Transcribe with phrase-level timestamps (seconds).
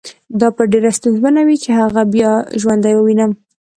[0.39, 3.31] دا به ډېره ستونزمنه وي چې هغه دې بیا ژوندی ووینم